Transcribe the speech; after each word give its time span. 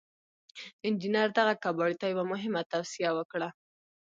انجنير 0.87 1.29
دغه 1.37 1.53
کباړي 1.63 1.95
ته 2.01 2.05
يوه 2.13 2.25
مهمه 2.33 2.61
توصيه 2.71 3.09
وکړه. 3.17 3.49